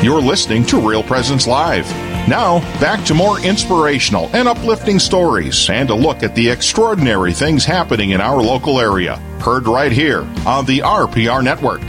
You're 0.00 0.22
listening 0.22 0.64
to 0.66 0.80
Real 0.80 1.02
Presence 1.02 1.48
Live. 1.48 1.84
Now, 2.28 2.60
back 2.78 3.04
to 3.06 3.14
more 3.14 3.40
inspirational 3.40 4.30
and 4.32 4.46
uplifting 4.46 5.00
stories 5.00 5.68
and 5.68 5.90
a 5.90 5.94
look 5.94 6.22
at 6.22 6.36
the 6.36 6.48
extraordinary 6.48 7.32
things 7.32 7.64
happening 7.64 8.10
in 8.10 8.20
our 8.20 8.40
local 8.40 8.78
area. 8.78 9.16
Heard 9.40 9.66
right 9.66 9.90
here 9.90 10.20
on 10.46 10.66
the 10.66 10.78
RPR 10.78 11.42
Network. 11.42 11.82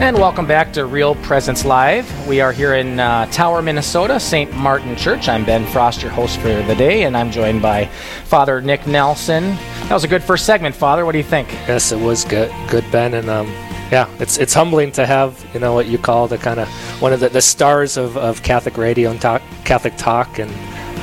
And 0.00 0.16
welcome 0.16 0.46
back 0.46 0.72
to 0.74 0.86
Real 0.86 1.16
Presence 1.16 1.64
Live. 1.64 2.28
We 2.28 2.40
are 2.40 2.52
here 2.52 2.74
in 2.74 3.00
uh, 3.00 3.26
Tower, 3.26 3.62
Minnesota, 3.62 4.20
St. 4.20 4.54
Martin 4.54 4.94
Church. 4.94 5.28
I'm 5.28 5.44
Ben 5.44 5.66
Frost, 5.66 6.02
your 6.02 6.12
host 6.12 6.38
for 6.38 6.48
the 6.62 6.76
day, 6.76 7.02
and 7.02 7.16
I'm 7.16 7.32
joined 7.32 7.62
by 7.62 7.86
Father 8.26 8.60
Nick 8.60 8.86
Nelson. 8.86 9.56
That 9.88 9.92
was 9.92 10.04
a 10.04 10.08
good 10.08 10.22
first 10.22 10.46
segment, 10.46 10.76
Father. 10.76 11.04
What 11.04 11.12
do 11.12 11.18
you 11.18 11.24
think? 11.24 11.50
Yes, 11.66 11.90
it 11.90 11.98
was 11.98 12.24
good, 12.24 12.52
good 12.70 12.88
Ben, 12.92 13.14
and 13.14 13.28
um, 13.28 13.52
yeah, 13.92 14.08
it's 14.18 14.38
it's 14.38 14.54
humbling 14.54 14.90
to 14.92 15.04
have 15.04 15.44
you 15.52 15.60
know 15.60 15.74
what 15.74 15.86
you 15.86 15.98
call 15.98 16.26
the 16.26 16.38
kind 16.38 16.58
of 16.58 16.68
one 17.02 17.12
of 17.12 17.20
the, 17.20 17.28
the 17.28 17.42
stars 17.42 17.98
of, 17.98 18.16
of 18.16 18.42
Catholic 18.42 18.78
radio 18.78 19.10
and 19.10 19.20
talk, 19.20 19.42
Catholic 19.66 19.98
talk, 19.98 20.38
and 20.38 20.50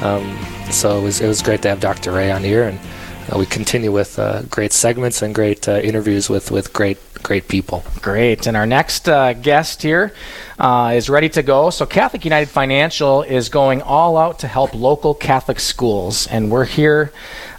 um, 0.03 0.35
so 0.71 0.97
it 0.97 1.03
was 1.03 1.21
it 1.21 1.27
was 1.27 1.43
great 1.43 1.61
to 1.61 1.69
have 1.69 1.79
Dr. 1.79 2.11
Ray 2.11 2.31
on 2.31 2.43
here, 2.43 2.63
and 2.63 2.79
uh, 3.31 3.37
we 3.37 3.45
continue 3.45 3.91
with 3.91 4.17
uh, 4.17 4.41
great 4.49 4.73
segments 4.73 5.21
and 5.21 5.35
great 5.35 5.69
uh, 5.69 5.73
interviews 5.73 6.29
with 6.29 6.49
with 6.49 6.73
great 6.73 6.97
great 7.21 7.47
people. 7.47 7.83
Great. 8.01 8.47
And 8.47 8.57
our 8.57 8.65
next 8.65 9.07
uh, 9.07 9.33
guest 9.33 9.83
here 9.83 10.11
uh, 10.59 10.93
is 10.95 11.09
ready 11.09 11.29
to 11.29 11.41
go. 11.41 11.69
So, 11.69 11.85
Catholic 11.85 12.25
United 12.25 12.49
Financial 12.49 13.23
is 13.23 13.49
going 13.49 13.81
all 13.81 14.17
out 14.17 14.39
to 14.39 14.47
help 14.47 14.75
local 14.75 15.13
Catholic 15.13 15.59
schools. 15.59 16.27
And 16.27 16.51
we're 16.51 16.65
here. 16.65 17.11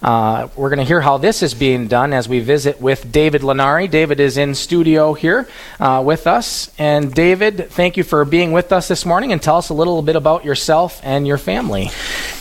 Uh, 0.03 0.49
we're 0.57 0.71
going 0.71 0.79
to 0.79 0.85
hear 0.85 1.01
how 1.01 1.19
this 1.19 1.43
is 1.43 1.53
being 1.53 1.87
done 1.87 2.13
as 2.13 2.29
we 2.29 2.41
visit 2.41 2.81
with 2.81 3.13
David 3.13 3.43
Lenari. 3.43 3.91
David 3.91 4.19
is 4.19 4.39
in 4.39 4.55
studio 4.55 5.13
here 5.13 5.49
uh, 5.79 6.03
with 6.05 6.27
us. 6.27 6.71
And 6.79 7.13
David, 7.13 7.71
thank 7.71 7.97
you 7.97 8.05
for 8.05 8.25
being 8.25 8.53
with 8.53 8.73
us 8.73 8.89
this 8.89 9.05
morning 9.05 9.33
and 9.33 9.43
tell 9.43 9.57
us 9.57 9.69
a 9.69 9.75
little 9.75 10.01
bit 10.01 10.17
about 10.17 10.45
yourself 10.45 11.01
and 11.03 11.27
your 11.27 11.39
family. 11.39 11.91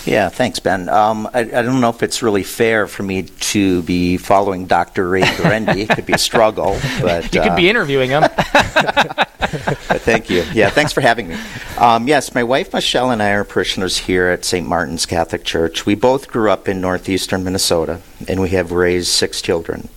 Yeah, 0.05 0.29
thanks, 0.29 0.59
Ben. 0.59 0.87
Um, 0.87 1.27
I, 1.33 1.41
I, 1.41 1.61
don't 1.61 1.81
know 1.81 1.89
if 1.89 2.01
it's 2.01 2.23
really 2.23 2.43
fair 2.43 2.87
for 2.87 3.03
me 3.03 3.23
to 3.23 3.83
be 3.83 4.17
following 4.17 4.65
Dr. 4.65 5.09
Ray 5.09 5.21
Guarendi. 5.21 5.77
it 5.77 5.89
could 5.89 6.05
be 6.05 6.13
a 6.13 6.17
struggle. 6.17 6.77
But, 7.01 7.33
you 7.33 7.41
could 7.41 7.51
uh, 7.51 7.55
be 7.55 7.69
interviewing 7.69 8.09
him. 8.09 8.23
thank 9.39 10.29
you. 10.29 10.43
Yeah, 10.53 10.69
thanks 10.69 10.91
for 10.91 11.01
having 11.01 11.27
me. 11.27 11.37
Um, 11.77 12.07
yes, 12.07 12.33
my 12.33 12.43
wife 12.43 12.73
Michelle 12.73 13.11
and 13.11 13.21
I 13.21 13.31
are 13.31 13.43
parishioners 13.43 13.99
here 13.99 14.29
at 14.29 14.43
St. 14.43 14.67
Martin's 14.67 15.05
Catholic 15.05 15.43
Church. 15.43 15.85
We 15.85 15.95
both 15.95 16.27
grew 16.27 16.49
up 16.49 16.67
in 16.67 16.81
northeastern 16.81 17.43
Minnesota, 17.43 18.01
and 18.27 18.41
we 18.41 18.49
have 18.49 18.71
raised 18.71 19.09
six 19.09 19.41
children. 19.41 19.89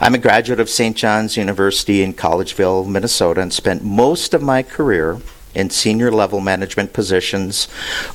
I'm 0.00 0.14
a 0.14 0.18
graduate 0.18 0.60
of 0.60 0.70
St. 0.70 0.96
John's 0.96 1.36
University 1.36 2.02
in 2.02 2.14
Collegeville, 2.14 2.86
Minnesota, 2.86 3.40
and 3.40 3.52
spent 3.52 3.82
most 3.82 4.34
of 4.34 4.42
my 4.42 4.62
career 4.62 5.18
in 5.54 5.70
senior 5.70 6.12
level 6.12 6.40
management 6.40 6.92
positions 6.92 7.66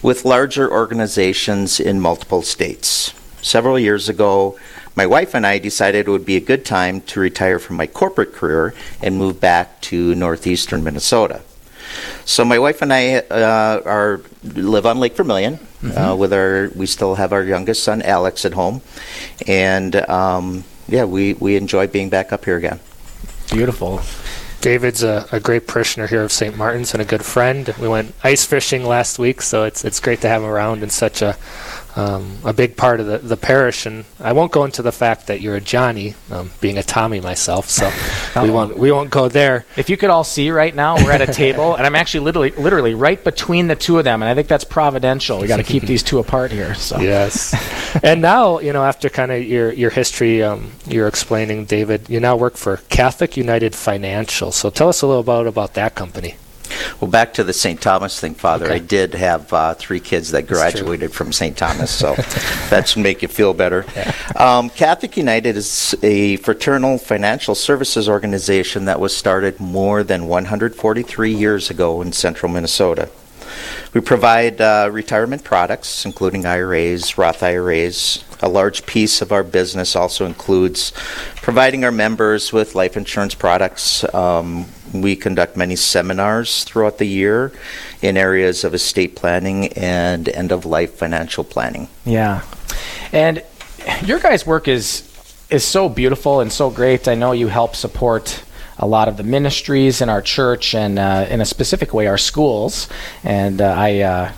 with 0.01 0.23
larger 0.23 0.71
organizations 0.71 1.79
in 1.79 1.99
multiple 1.99 2.41
states. 2.41 3.13
Several 3.41 3.77
years 3.77 4.07
ago, 4.07 4.57
my 4.95 5.05
wife 5.05 5.33
and 5.33 5.45
I 5.45 5.59
decided 5.59 6.07
it 6.07 6.11
would 6.11 6.25
be 6.25 6.37
a 6.37 6.41
good 6.41 6.63
time 6.63 7.01
to 7.01 7.19
retire 7.19 7.59
from 7.59 7.75
my 7.75 7.87
corporate 7.87 8.33
career 8.33 8.73
and 9.01 9.17
move 9.17 9.41
back 9.41 9.81
to 9.81 10.15
northeastern 10.15 10.83
Minnesota. 10.83 11.41
So 12.25 12.45
my 12.45 12.59
wife 12.59 12.81
and 12.81 12.93
I 12.93 13.15
uh, 13.15 13.81
are 13.85 14.21
live 14.43 14.85
on 14.85 14.99
Lake 14.99 15.15
Vermilion. 15.15 15.55
Uh, 15.55 15.57
mm-hmm. 15.85 15.97
Uh, 15.97 16.15
with 16.15 16.31
our, 16.31 16.69
we 16.75 16.85
still 16.85 17.15
have 17.15 17.33
our 17.33 17.43
youngest 17.43 17.83
son 17.83 18.01
Alex 18.01 18.45
at 18.45 18.53
home, 18.53 18.81
and 19.47 19.95
um, 20.09 20.63
yeah, 20.87 21.03
we 21.03 21.33
we 21.33 21.57
enjoy 21.57 21.87
being 21.87 22.09
back 22.09 22.31
up 22.31 22.45
here 22.45 22.55
again. 22.55 22.79
Beautiful. 23.51 24.01
David's 24.61 25.03
a, 25.03 25.27
a, 25.33 25.41
great 25.41 25.67
parishioner 25.67 26.07
here 26.07 26.23
of 26.23 26.31
St. 26.31 26.55
Martin's 26.55 26.93
and 26.93 27.01
a 27.01 27.05
good 27.05 27.25
friend. 27.25 27.75
We 27.81 27.89
went 27.89 28.15
ice 28.23 28.45
fishing 28.45 28.85
last 28.85 29.19
week, 29.19 29.41
so 29.41 29.65
it's 29.65 29.83
it's 29.83 29.99
great 29.99 30.21
to 30.21 30.29
have 30.29 30.41
him 30.41 30.47
around 30.47 30.83
in 30.83 30.89
such 30.89 31.21
a 31.21 31.35
um, 31.95 32.37
a 32.43 32.53
big 32.53 32.75
part 32.75 32.99
of 32.99 33.05
the, 33.05 33.19
the 33.19 33.37
parish. 33.37 33.85
And 33.85 34.05
I 34.19 34.33
won't 34.33 34.51
go 34.51 34.65
into 34.65 34.81
the 34.81 34.91
fact 34.91 35.27
that 35.27 35.41
you're 35.41 35.55
a 35.55 35.61
Johnny, 35.61 36.15
um, 36.31 36.51
being 36.59 36.77
a 36.77 36.83
Tommy 36.83 37.19
myself, 37.19 37.69
so 37.69 37.91
we 38.41 38.49
won't 38.49 38.77
we 38.77 38.91
won't 38.91 39.09
go 39.09 39.29
there. 39.29 39.65
If 39.77 39.89
you 39.89 39.97
could 39.97 40.09
all 40.09 40.23
see 40.23 40.51
right 40.51 40.73
now, 40.73 40.95
we're 40.95 41.11
at 41.11 41.21
a 41.21 41.31
table, 41.31 41.75
and 41.77 41.85
I'm 41.85 41.95
actually 41.95 42.21
literally 42.21 42.51
literally 42.51 42.93
right 42.93 43.23
between 43.23 43.67
the 43.67 43.75
two 43.75 43.97
of 43.97 44.03
them, 44.03 44.21
and 44.21 44.29
I 44.29 44.35
think 44.35 44.47
that's 44.47 44.63
providential. 44.63 45.39
We 45.39 45.47
got 45.47 45.57
to 45.57 45.63
keep 45.63 45.83
these 45.87 46.03
two 46.03 46.19
apart 46.19 46.51
here. 46.51 46.75
So 46.75 46.99
yes, 46.99 47.53
and 48.03 48.21
now 48.21 48.59
you 48.59 48.73
know 48.73 48.83
after 48.83 49.09
kind 49.09 49.31
of 49.31 49.43
your 49.43 49.71
your 49.71 49.89
history, 49.89 50.43
um, 50.43 50.71
you're 50.87 51.07
explaining, 51.07 51.65
David. 51.65 52.09
You 52.09 52.19
now 52.19 52.35
work 52.35 52.57
for 52.57 52.77
Catholic 52.89 53.37
United 53.37 53.75
Financial. 53.75 54.51
So 54.51 54.69
tell 54.69 54.89
us 54.89 55.01
a 55.01 55.07
little 55.07 55.21
about 55.21 55.47
about 55.47 55.73
that 55.75 55.95
company. 55.95 56.35
Well, 56.99 57.09
back 57.09 57.33
to 57.35 57.43
the 57.43 57.53
St. 57.53 57.81
Thomas 57.81 58.19
thing, 58.19 58.35
Father. 58.35 58.65
Okay. 58.65 58.75
I 58.75 58.79
did 58.79 59.13
have 59.13 59.51
uh, 59.53 59.73
three 59.73 59.99
kids 59.99 60.31
that 60.31 60.47
graduated 60.47 61.13
from 61.13 61.31
St. 61.31 61.57
Thomas, 61.57 61.91
so 61.91 62.13
that 62.69 62.87
should 62.87 63.03
make 63.03 63.21
you 63.21 63.27
feel 63.27 63.53
better. 63.53 63.85
Yeah. 63.95 64.13
Um, 64.35 64.69
Catholic 64.69 65.17
United 65.17 65.57
is 65.57 65.95
a 66.03 66.37
fraternal 66.37 66.97
financial 66.97 67.55
services 67.55 68.07
organization 68.09 68.85
that 68.85 68.99
was 68.99 69.15
started 69.15 69.59
more 69.59 70.03
than 70.03 70.27
143 70.27 71.33
years 71.33 71.69
ago 71.69 72.01
in 72.01 72.11
central 72.11 72.51
Minnesota. 72.51 73.09
We 73.93 74.01
provide 74.01 74.59
uh, 74.59 74.89
retirement 74.91 75.43
products, 75.43 76.05
including 76.05 76.45
IRAs, 76.45 77.17
Roth 77.17 77.43
IRAs. 77.43 78.23
A 78.41 78.49
large 78.49 78.85
piece 78.85 79.21
of 79.21 79.31
our 79.31 79.43
business 79.43 79.95
also 79.95 80.25
includes 80.25 80.91
providing 81.37 81.83
our 81.85 81.91
members 81.91 82.51
with 82.51 82.75
life 82.75 82.97
insurance 82.97 83.35
products. 83.35 84.03
Um, 84.13 84.65
we 84.93 85.15
conduct 85.15 85.57
many 85.57 85.75
seminars 85.75 86.63
throughout 86.63 86.97
the 86.97 87.07
year 87.07 87.51
in 88.01 88.17
areas 88.17 88.63
of 88.63 88.73
estate 88.73 89.15
planning 89.15 89.67
and 89.73 90.27
end 90.29 90.51
of 90.51 90.65
life 90.65 90.95
financial 90.95 91.43
planning. 91.43 91.87
Yeah. 92.05 92.43
And 93.11 93.43
your 94.03 94.19
guys' 94.19 94.45
work 94.45 94.67
is 94.67 95.09
is 95.49 95.63
so 95.63 95.87
beautiful 95.87 96.39
and 96.39 96.51
so 96.51 96.69
great. 96.69 97.07
I 97.07 97.15
know 97.15 97.31
you 97.31 97.47
help 97.47 97.75
support 97.75 98.43
a 98.77 98.87
lot 98.87 99.07
of 99.07 99.17
the 99.17 99.23
ministries 99.23 100.01
in 100.01 100.09
our 100.09 100.21
church 100.21 100.73
and 100.73 100.97
uh, 100.97 101.27
in 101.29 101.41
a 101.41 101.45
specific 101.45 101.93
way 101.93 102.07
our 102.07 102.17
schools. 102.17 102.87
And 103.23 103.61
uh, 103.61 103.65
I 103.65 103.99
uh, 103.99 104.31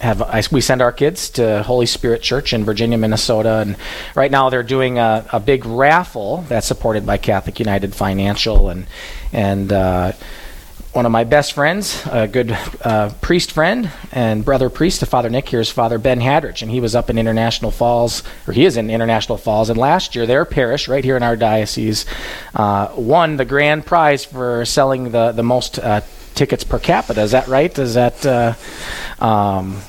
have 0.00 0.22
I, 0.22 0.42
we 0.50 0.60
send 0.60 0.80
our 0.80 0.92
kids 0.92 1.30
to 1.30 1.62
Holy 1.62 1.86
Spirit 1.86 2.22
Church 2.22 2.52
in 2.52 2.64
Virginia, 2.64 2.96
Minnesota, 2.96 3.58
and 3.58 3.76
right 4.14 4.30
now 4.30 4.48
they're 4.48 4.62
doing 4.62 4.98
a, 4.98 5.26
a 5.32 5.40
big 5.40 5.66
raffle 5.66 6.44
that's 6.48 6.66
supported 6.66 7.04
by 7.04 7.18
Catholic 7.18 7.58
United 7.58 7.94
Financial 7.94 8.70
and 8.70 8.86
and 9.32 9.72
uh, 9.72 10.12
one 10.92 11.06
of 11.06 11.12
my 11.12 11.22
best 11.22 11.52
friends, 11.52 12.04
a 12.10 12.26
good 12.26 12.50
uh, 12.82 13.10
priest 13.20 13.52
friend 13.52 13.90
and 14.10 14.44
brother 14.44 14.68
priest 14.68 15.00
to 15.00 15.06
Father 15.06 15.30
Nick 15.30 15.48
here 15.48 15.60
is 15.60 15.70
Father 15.70 15.98
Ben 15.98 16.20
Hadrich, 16.20 16.62
and 16.62 16.70
he 16.70 16.80
was 16.80 16.96
up 16.96 17.08
in 17.08 17.16
International 17.16 17.70
Falls, 17.70 18.24
or 18.46 18.52
he 18.52 18.64
is 18.64 18.76
in 18.76 18.90
International 18.90 19.38
Falls, 19.38 19.70
and 19.70 19.78
last 19.78 20.16
year 20.16 20.26
their 20.26 20.44
parish, 20.44 20.88
right 20.88 21.04
here 21.04 21.16
in 21.16 21.22
our 21.22 21.36
diocese, 21.36 22.06
uh, 22.56 22.92
won 22.96 23.36
the 23.36 23.44
grand 23.44 23.86
prize 23.86 24.24
for 24.24 24.64
selling 24.64 25.12
the 25.12 25.30
the 25.30 25.44
most 25.44 25.78
uh, 25.78 26.00
tickets 26.34 26.64
per 26.64 26.78
capita. 26.78 27.20
Is 27.20 27.30
that 27.30 27.46
right? 27.46 27.78
Is 27.78 27.94
that 27.94 28.26
uh, 28.26 28.54
um, 29.24 29.80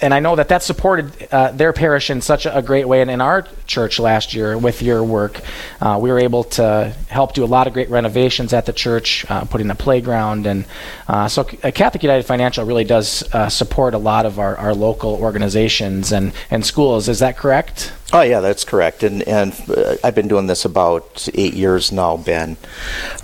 and 0.00 0.12
I 0.12 0.20
know 0.20 0.36
that 0.36 0.48
that 0.48 0.62
supported 0.62 1.28
uh, 1.32 1.52
their 1.52 1.72
parish 1.72 2.10
in 2.10 2.20
such 2.20 2.44
a, 2.44 2.62
great 2.62 2.86
way. 2.86 3.00
And 3.00 3.10
in 3.10 3.20
our 3.20 3.46
church 3.66 3.98
last 3.98 4.34
year, 4.34 4.58
with 4.58 4.82
your 4.82 5.02
work, 5.02 5.40
uh, 5.80 5.98
we 6.00 6.10
were 6.10 6.18
able 6.18 6.44
to 6.44 6.92
help 7.08 7.32
do 7.32 7.44
a 7.44 7.46
lot 7.46 7.66
of 7.66 7.72
great 7.72 7.88
renovations 7.88 8.52
at 8.52 8.66
the 8.66 8.72
church, 8.72 9.24
uh, 9.30 9.44
putting 9.44 9.70
a 9.70 9.74
playground. 9.74 10.46
And 10.46 10.66
uh, 11.08 11.28
so 11.28 11.48
uh, 11.62 11.70
Catholic 11.70 12.02
United 12.02 12.24
Financial 12.24 12.64
really 12.64 12.84
does 12.84 13.22
uh, 13.32 13.48
support 13.48 13.94
a 13.94 13.98
lot 13.98 14.26
of 14.26 14.38
our, 14.38 14.56
our 14.56 14.74
local 14.74 15.14
organizations 15.14 16.12
and, 16.12 16.32
and 16.50 16.66
schools. 16.66 17.08
Is 17.08 17.20
that 17.20 17.36
correct? 17.36 17.92
Oh 18.12 18.22
yeah, 18.22 18.38
that's 18.38 18.64
correct. 18.64 19.02
And 19.02 19.22
and 19.26 19.52
uh, 19.68 19.96
I've 20.04 20.14
been 20.14 20.28
doing 20.28 20.46
this 20.46 20.64
about 20.64 21.28
eight 21.34 21.54
years 21.54 21.90
now, 21.90 22.16
Ben. 22.16 22.56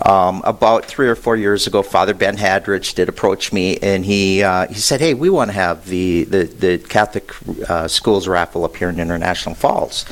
Um, 0.05 0.41
about 0.43 0.83
three 0.83 1.07
or 1.07 1.15
four 1.15 1.37
years 1.37 1.67
ago, 1.67 1.81
Father 1.81 2.13
Ben 2.13 2.35
Hadrich 2.35 2.93
did 2.93 3.07
approach 3.07 3.53
me, 3.53 3.77
and 3.77 4.03
he 4.03 4.43
uh, 4.43 4.67
he 4.67 4.73
said, 4.73 4.99
"Hey, 4.99 5.13
we 5.13 5.29
want 5.29 5.49
to 5.49 5.53
have 5.53 5.85
the 5.85 6.25
the, 6.25 6.43
the 6.43 6.77
Catholic 6.79 7.31
uh, 7.69 7.87
schools 7.87 8.27
raffle 8.27 8.65
up 8.65 8.75
here 8.75 8.89
in 8.89 8.99
International 8.99 9.55
Falls." 9.55 10.05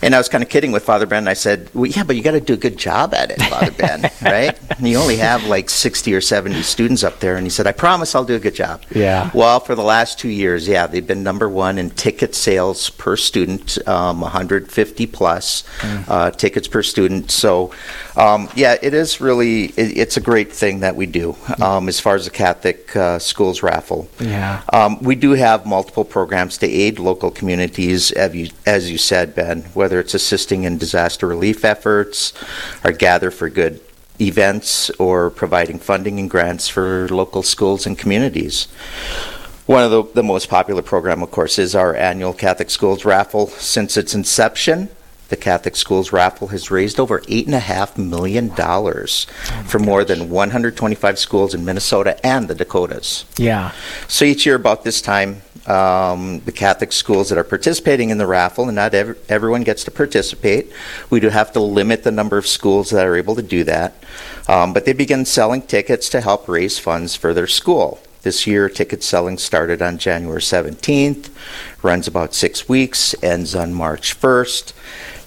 And 0.00 0.14
I 0.14 0.18
was 0.18 0.30
kind 0.30 0.42
of 0.42 0.48
kidding 0.48 0.72
with 0.72 0.84
Father 0.84 1.04
Ben. 1.04 1.28
I 1.28 1.34
said, 1.34 1.68
well, 1.74 1.84
"Yeah, 1.86 2.04
but 2.04 2.16
you 2.16 2.22
got 2.22 2.30
to 2.30 2.40
do 2.40 2.54
a 2.54 2.58
good 2.58 2.78
job 2.78 3.12
at 3.12 3.30
it, 3.30 3.42
Father 3.42 3.72
Ben, 3.72 4.10
right? 4.22 4.58
And 4.78 4.88
you 4.88 4.96
only 4.96 5.16
have 5.16 5.44
like 5.44 5.68
sixty 5.68 6.14
or 6.14 6.22
seventy 6.22 6.62
students 6.62 7.04
up 7.04 7.20
there." 7.20 7.36
And 7.36 7.44
he 7.44 7.50
said, 7.50 7.66
"I 7.66 7.72
promise 7.72 8.14
I'll 8.14 8.24
do 8.24 8.36
a 8.36 8.40
good 8.40 8.54
job." 8.54 8.84
Yeah. 8.90 9.30
Well, 9.34 9.60
for 9.60 9.74
the 9.74 9.82
last 9.82 10.18
two 10.18 10.30
years, 10.30 10.66
yeah, 10.66 10.86
they've 10.86 11.06
been 11.06 11.22
number 11.22 11.46
one 11.46 11.76
in 11.76 11.90
ticket 11.90 12.34
sales 12.34 12.88
per 12.88 13.14
student 13.14 13.76
um, 13.86 13.97
150 14.20 15.06
plus 15.06 15.64
mm. 15.80 16.04
uh, 16.08 16.30
tickets 16.30 16.68
per 16.68 16.82
student. 16.82 17.30
So, 17.30 17.72
um, 18.16 18.48
yeah, 18.54 18.76
it 18.80 18.94
is 18.94 19.20
really 19.20 19.66
it, 19.66 19.96
it's 19.96 20.16
a 20.16 20.20
great 20.20 20.52
thing 20.52 20.80
that 20.80 20.96
we 20.96 21.06
do 21.06 21.36
um, 21.60 21.88
as 21.88 22.00
far 22.00 22.14
as 22.14 22.24
the 22.24 22.30
Catholic 22.30 22.94
uh, 22.96 23.18
schools 23.18 23.62
raffle. 23.62 24.08
Yeah, 24.20 24.62
um, 24.72 25.02
we 25.02 25.14
do 25.14 25.32
have 25.32 25.66
multiple 25.66 26.04
programs 26.04 26.58
to 26.58 26.66
aid 26.66 26.98
local 26.98 27.30
communities, 27.30 28.10
as 28.12 28.34
you, 28.34 28.50
as 28.66 28.90
you 28.90 28.98
said, 28.98 29.34
Ben. 29.34 29.62
Whether 29.74 30.00
it's 30.00 30.14
assisting 30.14 30.64
in 30.64 30.78
disaster 30.78 31.26
relief 31.26 31.64
efforts, 31.64 32.32
or 32.84 32.92
Gather 32.92 33.30
for 33.30 33.48
Good 33.48 33.80
events 34.20 34.90
or 34.98 35.30
providing 35.30 35.78
funding 35.78 36.18
and 36.18 36.28
grants 36.28 36.68
for 36.68 37.08
local 37.08 37.42
schools 37.42 37.86
and 37.86 37.96
communities. 37.98 38.68
One 39.68 39.84
of 39.84 39.90
the, 39.90 40.02
the 40.14 40.22
most 40.22 40.48
popular 40.48 40.80
program, 40.80 41.22
of 41.22 41.30
course, 41.30 41.58
is 41.58 41.74
our 41.74 41.94
annual 41.94 42.32
Catholic 42.32 42.70
Schools 42.70 43.04
raffle. 43.04 43.48
Since 43.48 43.98
its 43.98 44.14
inception, 44.14 44.88
the 45.28 45.36
Catholic 45.36 45.76
Schools 45.76 46.10
raffle 46.10 46.48
has 46.48 46.70
raised 46.70 46.98
over 46.98 47.20
$8.5 47.20 47.98
million 47.98 48.50
for 49.66 49.78
more 49.78 50.06
than 50.06 50.30
125 50.30 51.18
schools 51.18 51.52
in 51.52 51.66
Minnesota 51.66 52.18
and 52.24 52.48
the 52.48 52.54
Dakotas. 52.54 53.26
Yeah. 53.36 53.72
So 54.06 54.24
each 54.24 54.46
year, 54.46 54.54
about 54.54 54.84
this 54.84 55.02
time, 55.02 55.42
um, 55.66 56.40
the 56.46 56.52
Catholic 56.52 56.90
schools 56.90 57.28
that 57.28 57.36
are 57.36 57.44
participating 57.44 58.08
in 58.08 58.16
the 58.16 58.26
raffle, 58.26 58.68
and 58.68 58.76
not 58.76 58.94
ev- 58.94 59.18
everyone 59.28 59.64
gets 59.64 59.84
to 59.84 59.90
participate, 59.90 60.72
we 61.10 61.20
do 61.20 61.28
have 61.28 61.52
to 61.52 61.60
limit 61.60 62.04
the 62.04 62.10
number 62.10 62.38
of 62.38 62.46
schools 62.46 62.88
that 62.88 63.04
are 63.04 63.16
able 63.16 63.36
to 63.36 63.42
do 63.42 63.64
that. 63.64 64.02
Um, 64.48 64.72
but 64.72 64.86
they 64.86 64.94
begin 64.94 65.26
selling 65.26 65.60
tickets 65.60 66.08
to 66.08 66.22
help 66.22 66.48
raise 66.48 66.78
funds 66.78 67.14
for 67.14 67.34
their 67.34 67.46
school. 67.46 68.00
This 68.22 68.46
year, 68.46 68.68
ticket 68.68 69.02
selling 69.02 69.38
started 69.38 69.80
on 69.80 69.98
January 69.98 70.40
17th, 70.40 71.28
runs 71.82 72.08
about 72.08 72.34
six 72.34 72.68
weeks, 72.68 73.14
ends 73.22 73.54
on 73.54 73.72
March 73.72 74.18
1st. 74.20 74.72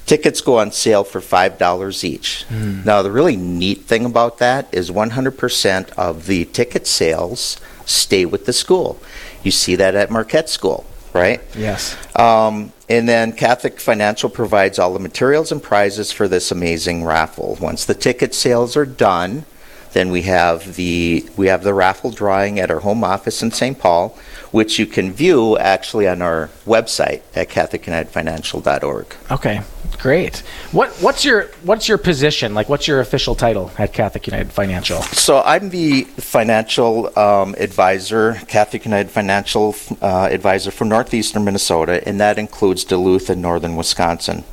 Tickets 0.06 0.42
go 0.42 0.60
on 0.60 0.72
sale 0.72 1.04
for 1.04 1.22
$5 1.22 2.04
each. 2.04 2.46
Now, 2.86 3.02
the 3.02 3.12
really 3.12 3.38
neat 3.38 3.84
thing 3.84 4.04
about 4.04 4.40
that 4.40 4.68
is 4.74 4.92
100% 4.92 5.90
of 5.92 6.26
the 6.26 6.46
ticket 6.46 6.86
sales 6.86 7.58
stay 7.86 8.26
with 8.26 8.46
the 8.46 8.54
school. 8.54 9.02
You 9.44 9.52
see 9.52 9.76
that 9.76 9.96
at 9.96 10.12
Marquette 10.12 10.50
School, 10.50 10.86
right? 11.14 11.42
Yes. 11.56 11.96
Um, 12.18 12.74
and 12.90 13.08
then 13.08 13.32
Catholic 13.32 13.80
Financial 13.80 14.30
provides 14.30 14.80
all 14.80 14.94
the 14.94 15.00
materials 15.00 15.52
and 15.52 15.64
prizes 15.64 16.12
for 16.12 16.28
this 16.28 16.52
amazing 16.52 17.06
raffle. 17.06 17.58
Once 17.62 17.86
the 17.86 17.94
ticket 17.94 18.34
sales 18.36 18.76
are 18.76 18.86
done, 18.86 19.46
then 19.94 20.12
we 20.12 20.24
have 20.24 20.76
the 20.76 21.26
we 21.36 21.48
have 21.48 21.64
the 21.64 21.74
raffle 21.74 22.12
drawing 22.12 22.60
at 22.60 22.72
our 22.72 22.80
home 22.80 23.04
office 23.04 23.42
in 23.44 23.52
St. 23.52 23.78
Paul, 23.78 24.18
which 24.52 24.80
you 24.80 24.86
can 24.86 25.12
view 25.12 25.58
actually 25.58 26.08
on 26.08 26.22
our 26.22 26.50
website 26.66 27.22
at 27.36 27.50
CatholicUnitedFinancial.org. 27.50 29.16
Okay. 29.30 29.62
Great. 30.00 30.38
What 30.72 30.90
what's 31.02 31.24
your 31.24 31.44
what's 31.64 31.88
your 31.88 31.98
position? 31.98 32.56
Like 32.56 32.70
what's 32.70 32.88
your 32.88 33.02
official 33.02 33.36
title 33.36 33.72
at 33.78 33.94
Catholic 33.94 34.26
United 34.26 34.52
Financial? 34.52 35.02
So 35.02 35.42
I'm 35.42 35.70
the 35.70 36.04
financial 36.04 37.18
um, 37.20 37.54
advisor, 37.60 38.34
Catholic 38.48 38.86
United 38.86 39.12
Financial 39.12 39.76
uh, 40.02 40.30
advisor 40.32 40.72
for 40.72 40.86
northeastern 40.86 41.44
Minnesota, 41.44 42.02
and 42.08 42.20
that 42.20 42.40
includes 42.40 42.84
Duluth 42.84 43.30
and 43.30 43.42
northern 43.42 43.76
Wisconsin. 43.76 44.44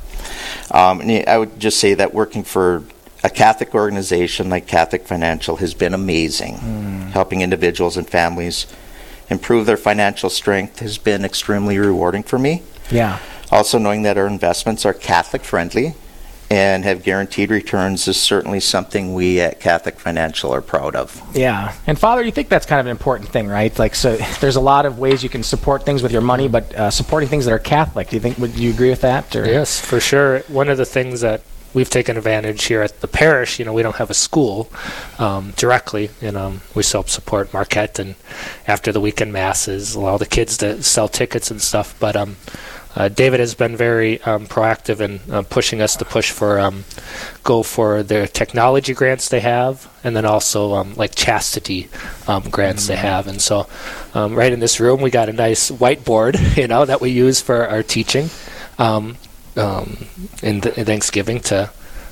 Um, 0.71 1.01
and 1.01 1.27
I 1.27 1.37
would 1.37 1.59
just 1.59 1.79
say 1.79 1.95
that 1.95 2.13
working 2.13 2.43
for 2.43 2.83
a 3.23 3.29
Catholic 3.29 3.75
organization 3.75 4.49
like 4.49 4.67
Catholic 4.67 5.05
Financial 5.05 5.57
has 5.57 5.73
been 5.73 5.93
amazing. 5.93 6.57
Helping 7.11 7.41
individuals 7.41 7.97
and 7.97 8.07
families 8.07 8.67
improve 9.29 9.65
their 9.65 9.77
financial 9.77 10.29
strength 10.29 10.79
has 10.79 10.97
been 10.97 11.25
extremely 11.25 11.77
rewarding 11.77 12.23
for 12.23 12.39
me. 12.39 12.63
Yeah. 12.89 13.19
Also, 13.51 13.77
knowing 13.77 14.03
that 14.03 14.17
our 14.17 14.27
investments 14.27 14.85
are 14.85 14.93
Catholic 14.93 15.43
friendly 15.43 15.95
and 16.51 16.83
have 16.83 17.03
guaranteed 17.03 17.51
returns 17.51 18.07
is 18.07 18.17
certainly 18.17 18.59
something 18.59 19.13
we 19.13 19.39
at 19.39 19.59
Catholic 19.59 19.99
Financial 19.99 20.51
are 20.53 20.61
proud 20.61 20.95
of. 20.95 21.21
Yeah. 21.35 21.75
And 21.85 21.97
Father, 21.99 22.23
you 22.23 22.31
think 22.31 22.49
that's 22.49 22.65
kind 22.65 22.79
of 22.79 22.87
an 22.87 22.91
important 22.91 23.29
thing, 23.29 23.47
right? 23.47 23.77
Like, 23.77 23.93
so 23.93 24.15
there's 24.39 24.55
a 24.55 24.61
lot 24.61 24.85
of 24.85 24.97
ways 24.97 25.23
you 25.23 25.29
can 25.29 25.43
support 25.43 25.85
things 25.85 26.01
with 26.01 26.11
your 26.11 26.21
money, 26.21 26.47
but 26.47 26.73
uh, 26.73 26.89
supporting 26.89 27.29
things 27.29 27.45
that 27.45 27.51
are 27.51 27.59
Catholic. 27.59 28.09
Do 28.09 28.15
you 28.15 28.19
think? 28.19 28.37
Would 28.39 28.57
you 28.57 28.71
agree 28.71 28.89
with 28.89 29.01
that? 29.01 29.35
Or? 29.35 29.45
Yes, 29.45 29.79
for 29.79 29.99
sure. 29.99 30.39
One 30.47 30.69
of 30.69 30.77
the 30.77 30.85
things 30.85 31.21
that 31.21 31.43
we've 31.73 31.89
taken 31.89 32.17
advantage 32.17 32.65
here 32.65 32.81
at 32.81 33.01
the 33.01 33.07
parish, 33.07 33.59
you 33.59 33.65
know, 33.65 33.73
we 33.73 33.83
don't 33.83 33.95
have 33.97 34.09
a 34.09 34.15
school 34.15 34.71
um, 35.17 35.53
directly, 35.55 36.09
and 36.21 36.37
um, 36.37 36.61
we 36.75 36.83
still 36.83 37.03
support 37.03 37.53
Marquette, 37.53 37.99
and 37.99 38.15
after 38.67 38.91
the 38.91 39.01
weekend 39.01 39.33
masses, 39.33 39.95
allow 39.95 40.17
the 40.17 40.25
kids 40.25 40.57
to 40.57 40.81
sell 40.83 41.07
tickets 41.07 41.51
and 41.51 41.61
stuff. 41.61 41.95
But 41.99 42.15
um, 42.15 42.37
uh, 42.95 43.07
David 43.07 43.39
has 43.39 43.53
been 43.53 43.75
very 43.75 44.21
um, 44.23 44.47
proactive 44.47 44.99
in 44.99 45.19
uh, 45.31 45.43
pushing 45.43 45.81
us 45.81 45.95
to 45.97 46.05
push 46.05 46.31
for 46.31 46.59
um, 46.59 46.85
go 47.43 47.61
for 47.61 48.01
their 48.01 48.27
technology 48.27 48.93
grants 48.93 49.29
they 49.29 49.39
have, 49.39 49.87
and 50.03 50.15
then 50.15 50.25
also 50.25 50.73
um, 50.73 50.95
like 50.95 51.13
chastity 51.13 51.87
um, 52.27 52.43
grants 52.49 52.87
they 52.87 52.95
have. 52.95 53.27
And 53.27 53.41
so, 53.41 53.67
um, 54.13 54.35
right 54.35 54.51
in 54.51 54.59
this 54.59 54.79
room, 54.79 55.01
we 55.01 55.11
got 55.11 55.29
a 55.29 55.33
nice 55.33 55.69
whiteboard, 55.69 56.57
you 56.57 56.67
know, 56.67 56.83
that 56.85 56.99
we 56.99 57.11
use 57.11 57.41
for 57.41 57.67
our 57.67 57.83
teaching 57.83 58.29
um, 58.79 59.17
um, 59.55 59.97
in, 60.41 60.61
th- 60.61 60.77
in 60.77 60.85
Thanksgiving 60.85 61.39
to 61.41 61.71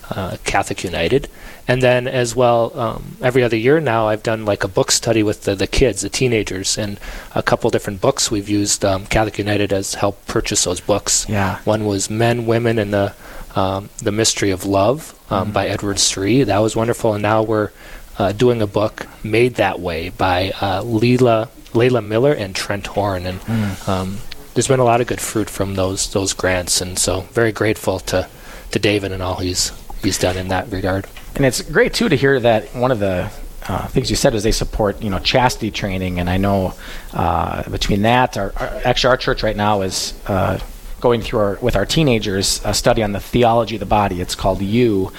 uh, 0.09 0.37
Catholic 0.43 0.83
United. 0.83 1.29
And 1.67 1.81
then, 1.81 2.07
as 2.07 2.33
well, 2.33 2.77
um, 2.79 3.17
every 3.21 3.43
other 3.43 3.57
year 3.57 3.81
now, 3.81 4.07
I've 4.07 4.23
done 4.23 4.45
like 4.45 4.63
a 4.63 4.69
book 4.69 4.89
study 4.89 5.21
with 5.21 5.43
the, 5.43 5.53
the 5.53 5.67
kids, 5.67 6.01
the 6.01 6.09
teenagers, 6.09 6.77
and 6.77 6.97
a 7.35 7.43
couple 7.43 7.69
different 7.69 7.99
books. 7.99 8.31
We've 8.31 8.47
used 8.47 8.85
um, 8.85 9.05
Catholic 9.05 9.37
United 9.37 9.73
as 9.73 9.95
help 9.95 10.25
purchase 10.27 10.63
those 10.63 10.79
books. 10.79 11.27
Yeah. 11.27 11.59
One 11.65 11.85
was 11.85 12.09
Men, 12.09 12.45
Women, 12.45 12.79
and 12.79 12.93
the 12.93 13.13
um, 13.55 13.89
the 13.97 14.11
Mystery 14.11 14.51
of 14.51 14.65
Love 14.65 15.19
um, 15.31 15.51
by 15.51 15.67
Edward 15.67 15.99
Sri. 15.99 16.43
That 16.43 16.59
was 16.59 16.75
wonderful. 16.75 17.13
And 17.13 17.23
now 17.23 17.43
we're 17.43 17.71
uh, 18.17 18.31
doing 18.31 18.61
a 18.61 18.67
book 18.67 19.07
made 19.23 19.55
that 19.55 19.79
way 19.79 20.09
by 20.09 20.51
uh, 20.61 20.83
Leila 20.83 21.49
Layla 21.73 22.05
Miller 22.05 22.31
and 22.33 22.55
Trent 22.55 22.87
Horn. 22.87 23.25
And 23.25 23.41
um, 23.87 24.19
there's 24.57 24.67
been 24.67 24.79
a 24.79 24.83
lot 24.83 25.01
of 25.01 25.05
good 25.05 25.21
fruit 25.21 25.51
from 25.51 25.75
those 25.75 26.11
those 26.13 26.33
grants, 26.33 26.81
and 26.81 26.97
so 26.97 27.21
very 27.31 27.51
grateful 27.51 27.99
to 27.99 28.27
to 28.71 28.79
David 28.79 29.11
and 29.11 29.21
all 29.21 29.35
he's 29.35 29.71
he's 30.01 30.17
done 30.17 30.35
in 30.35 30.47
that 30.47 30.71
regard. 30.71 31.05
And 31.35 31.45
it's 31.45 31.61
great 31.61 31.93
too 31.93 32.09
to 32.09 32.15
hear 32.15 32.39
that 32.39 32.73
one 32.73 32.89
of 32.89 32.97
the 32.97 33.29
uh, 33.67 33.87
things 33.89 34.09
you 34.09 34.15
said 34.15 34.33
is 34.33 34.41
they 34.41 34.51
support 34.51 34.99
you 34.99 35.11
know 35.11 35.19
chastity 35.19 35.69
training, 35.69 36.19
and 36.19 36.27
I 36.27 36.37
know 36.37 36.73
uh, 37.13 37.69
between 37.69 38.01
that, 38.01 38.35
our, 38.35 38.51
our 38.57 38.81
actually 38.83 39.11
our 39.11 39.17
church 39.17 39.43
right 39.43 39.55
now 39.55 39.81
is. 39.81 40.19
Uh, 40.25 40.59
Going 40.99 41.21
through 41.21 41.39
our, 41.39 41.59
with 41.61 41.75
our 41.75 41.85
teenagers 41.85 42.59
a 42.65 42.73
study 42.73 43.03
on 43.03 43.11
the 43.11 43.19
theology 43.19 43.75
of 43.75 43.81
the 43.81 43.85
body. 43.85 44.19
It's 44.19 44.33
called 44.33 44.63
You. 44.63 45.11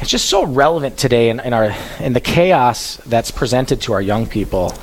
It's 0.00 0.10
just 0.10 0.28
so 0.28 0.44
relevant 0.44 0.98
today 0.98 1.28
in, 1.30 1.38
in 1.38 1.52
our 1.52 1.72
in 2.00 2.14
the 2.14 2.20
chaos 2.20 2.96
that's 3.06 3.30
presented 3.30 3.80
to 3.82 3.92
our 3.92 4.02
young 4.02 4.26
people, 4.26 4.74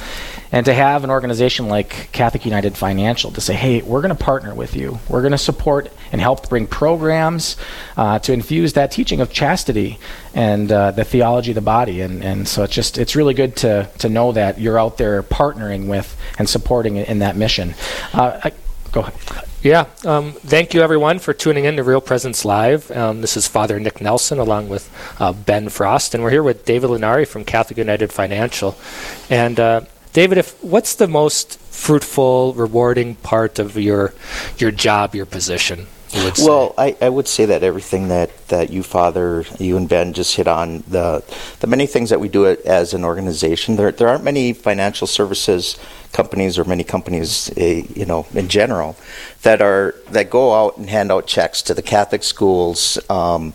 and 0.51 0.65
to 0.65 0.73
have 0.73 1.03
an 1.03 1.09
organization 1.09 1.67
like 1.67 2.11
Catholic 2.11 2.45
United 2.45 2.75
Financial 2.75 3.31
to 3.31 3.41
say, 3.41 3.53
"Hey, 3.53 3.81
we're 3.81 4.01
going 4.01 4.15
to 4.15 4.23
partner 4.23 4.53
with 4.53 4.75
you. 4.75 4.99
We're 5.07 5.21
going 5.21 5.31
to 5.31 5.37
support 5.37 5.91
and 6.11 6.19
help 6.19 6.49
bring 6.49 6.67
programs 6.67 7.57
uh, 7.95 8.19
to 8.19 8.33
infuse 8.33 8.73
that 8.73 8.91
teaching 8.91 9.21
of 9.21 9.31
chastity 9.31 9.97
and 10.33 10.71
uh, 10.71 10.91
the 10.91 11.03
theology 11.03 11.51
of 11.51 11.55
the 11.55 11.61
body." 11.61 12.01
And 12.01 12.23
and 12.23 12.47
so 12.47 12.63
it's 12.63 12.73
just 12.73 12.97
it's 12.97 13.15
really 13.15 13.33
good 13.33 13.55
to 13.57 13.89
to 13.99 14.09
know 14.09 14.31
that 14.33 14.59
you're 14.59 14.79
out 14.79 14.97
there 14.97 15.23
partnering 15.23 15.87
with 15.87 16.15
and 16.37 16.49
supporting 16.49 16.97
in, 16.97 17.19
that 17.19 17.35
mission. 17.35 17.75
Uh, 18.13 18.39
I, 18.43 18.51
go 18.91 19.01
ahead. 19.01 19.47
Yeah. 19.63 19.85
Um, 20.05 20.31
thank 20.33 20.73
you, 20.73 20.81
everyone, 20.81 21.19
for 21.19 21.33
tuning 21.33 21.65
in 21.65 21.75
to 21.75 21.83
Real 21.83 22.01
Presence 22.01 22.43
Live. 22.43 22.89
Um, 22.89 23.21
this 23.21 23.37
is 23.37 23.47
Father 23.47 23.79
Nick 23.79 24.01
Nelson 24.01 24.39
along 24.39 24.69
with 24.69 24.89
uh, 25.19 25.33
Ben 25.33 25.69
Frost, 25.69 26.15
and 26.15 26.23
we're 26.23 26.31
here 26.31 26.41
with 26.41 26.65
David 26.65 26.89
Lenari 26.89 27.27
from 27.27 27.45
Catholic 27.45 27.77
United 27.77 28.11
Financial. 28.11 28.75
And 29.29 29.59
uh, 29.59 29.81
David, 30.13 30.37
if 30.37 30.61
what's 30.63 30.95
the 30.95 31.07
most 31.07 31.57
fruitful, 31.59 32.53
rewarding 32.53 33.15
part 33.15 33.59
of 33.59 33.77
your 33.77 34.13
your 34.57 34.71
job, 34.71 35.15
your 35.15 35.25
position? 35.25 35.87
Well, 36.39 36.73
I, 36.77 36.95
I 37.01 37.09
would 37.09 37.27
say 37.27 37.45
that 37.45 37.63
everything 37.63 38.09
that, 38.09 38.47
that 38.47 38.69
you, 38.69 38.83
Father, 38.83 39.45
you 39.59 39.77
and 39.77 39.87
Ben 39.87 40.11
just 40.11 40.35
hit 40.35 40.47
on 40.47 40.83
the 40.87 41.23
the 41.59 41.67
many 41.67 41.87
things 41.87 42.09
that 42.09 42.19
we 42.19 42.27
do 42.27 42.45
as 42.47 42.93
an 42.93 43.05
organization. 43.05 43.77
There 43.77 43.91
there 43.91 44.09
aren't 44.09 44.23
many 44.23 44.53
financial 44.53 45.07
services 45.07 45.77
companies 46.11 46.59
or 46.59 46.65
many 46.65 46.83
companies, 46.83 47.51
eh, 47.55 47.83
you 47.95 48.05
know, 48.05 48.27
in 48.33 48.49
general, 48.49 48.97
that 49.43 49.61
are 49.61 49.95
that 50.09 50.29
go 50.29 50.53
out 50.53 50.77
and 50.77 50.89
hand 50.89 51.11
out 51.11 51.27
checks 51.27 51.61
to 51.63 51.73
the 51.73 51.81
Catholic 51.81 52.23
schools, 52.23 52.97
um, 53.09 53.53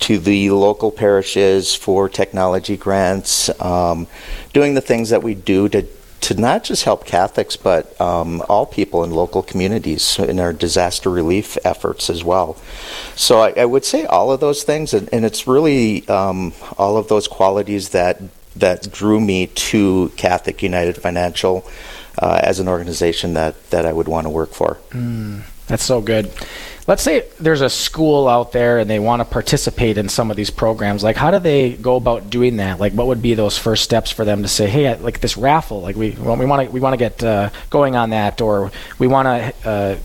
to 0.00 0.18
the 0.18 0.50
local 0.50 0.90
parishes 0.92 1.74
for 1.74 2.08
technology 2.08 2.76
grants, 2.76 3.48
um, 3.60 4.06
doing 4.52 4.74
the 4.74 4.80
things 4.80 5.10
that 5.10 5.22
we 5.22 5.34
do 5.34 5.68
to 5.68 5.84
to 6.20 6.34
not 6.34 6.64
just 6.64 6.84
help 6.84 7.04
Catholics, 7.06 7.56
but 7.56 7.98
um, 8.00 8.42
all 8.48 8.66
people 8.66 9.04
in 9.04 9.10
local 9.10 9.42
communities 9.42 10.18
in 10.18 10.40
our 10.40 10.52
disaster 10.52 11.10
relief 11.10 11.56
efforts 11.64 12.10
as 12.10 12.24
well. 12.24 12.56
So 13.14 13.40
I, 13.40 13.50
I 13.56 13.64
would 13.64 13.84
say 13.84 14.04
all 14.06 14.32
of 14.32 14.40
those 14.40 14.62
things, 14.62 14.94
and, 14.94 15.08
and 15.12 15.24
it's 15.24 15.46
really 15.46 16.06
um, 16.08 16.52
all 16.78 16.96
of 16.96 17.08
those 17.08 17.28
qualities 17.28 17.90
that 17.90 18.20
that 18.56 18.90
drew 18.90 19.20
me 19.20 19.48
to 19.48 20.10
Catholic 20.16 20.62
United 20.62 20.96
Financial 20.96 21.68
uh, 22.18 22.40
as 22.42 22.58
an 22.58 22.68
organization 22.68 23.34
that, 23.34 23.70
that 23.70 23.84
I 23.84 23.92
would 23.92 24.08
want 24.08 24.24
to 24.24 24.30
work 24.30 24.52
for. 24.52 24.78
That's 25.66 25.84
so 25.84 26.00
good. 26.00 26.30
Let's 26.86 27.02
say 27.02 27.24
there's 27.40 27.62
a 27.62 27.68
school 27.70 28.28
out 28.28 28.52
there 28.52 28.78
and 28.78 28.88
they 28.88 29.00
want 29.00 29.20
to 29.20 29.24
participate 29.24 29.98
in 29.98 30.08
some 30.08 30.30
of 30.30 30.36
these 30.36 30.50
programs. 30.50 31.02
Like, 31.02 31.16
how 31.16 31.32
do 31.32 31.40
they 31.40 31.72
go 31.72 31.96
about 31.96 32.30
doing 32.30 32.58
that? 32.58 32.78
Like, 32.78 32.92
what 32.92 33.08
would 33.08 33.20
be 33.20 33.34
those 33.34 33.58
first 33.58 33.82
steps 33.82 34.12
for 34.12 34.24
them 34.24 34.42
to 34.42 34.48
say, 34.48 34.68
"Hey, 34.68 34.86
I- 34.86 34.94
like 34.94 35.20
this 35.20 35.36
raffle, 35.36 35.80
like 35.80 35.96
we 35.96 36.10
well, 36.12 36.36
we 36.36 36.46
want 36.46 36.68
to 36.68 36.72
we 36.72 36.78
want 36.78 36.92
to 36.92 36.96
get 36.96 37.24
uh, 37.24 37.50
going 37.70 37.96
on 37.96 38.10
that, 38.10 38.40
or 38.40 38.70
we 39.00 39.08
want 39.08 39.26
to 39.26 39.68
uh, 39.68 39.96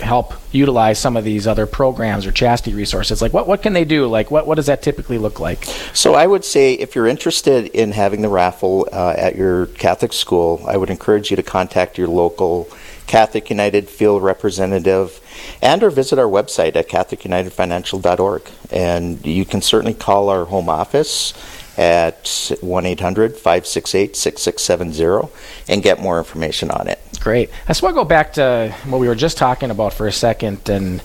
help 0.00 0.32
utilize 0.52 0.98
some 0.98 1.16
of 1.16 1.24
these 1.24 1.46
other 1.46 1.66
programs 1.66 2.26
or 2.26 2.32
chastity 2.32 2.74
resources? 2.74 3.20
Like, 3.20 3.32
what, 3.34 3.46
what 3.46 3.62
can 3.62 3.72
they 3.74 3.84
do? 3.84 4.06
Like, 4.06 4.30
what, 4.30 4.46
what 4.46 4.54
does 4.54 4.66
that 4.66 4.82
typically 4.82 5.18
look 5.18 5.40
like? 5.40 5.64
So 5.92 6.14
I 6.14 6.26
would 6.26 6.44
say 6.44 6.74
if 6.74 6.94
you're 6.94 7.06
interested 7.06 7.66
in 7.66 7.92
having 7.92 8.22
the 8.22 8.28
raffle 8.28 8.88
uh, 8.92 9.14
at 9.16 9.36
your 9.36 9.66
Catholic 9.66 10.12
school, 10.12 10.64
I 10.66 10.78
would 10.78 10.90
encourage 10.90 11.30
you 11.30 11.36
to 11.36 11.42
contact 11.42 11.98
your 11.98 12.08
local 12.08 12.68
Catholic 13.10 13.50
United 13.50 13.88
field 13.88 14.22
representative 14.22 15.20
and 15.60 15.82
or 15.82 15.90
visit 15.90 16.16
our 16.16 16.26
website 16.26 16.76
at 16.76 16.88
catholicunitedfinancial.org. 16.88 18.48
And 18.70 19.26
you 19.26 19.44
can 19.44 19.62
certainly 19.62 19.94
call 19.94 20.28
our 20.28 20.44
home 20.44 20.68
office 20.68 21.34
at 21.76 22.52
1 22.60 22.86
800 22.86 23.34
568 23.34 24.14
6670 24.14 25.28
and 25.68 25.82
get 25.82 26.00
more 26.00 26.18
information 26.18 26.70
on 26.70 26.86
it. 26.86 27.00
Great. 27.18 27.50
I 27.64 27.70
just 27.70 27.82
want 27.82 27.94
to 27.94 28.00
go 28.00 28.04
back 28.04 28.34
to 28.34 28.72
what 28.86 28.98
we 28.98 29.08
were 29.08 29.16
just 29.16 29.36
talking 29.36 29.72
about 29.72 29.92
for 29.92 30.06
a 30.06 30.12
second. 30.12 30.68
And 30.68 31.02